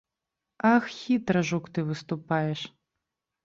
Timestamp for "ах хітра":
0.69-1.45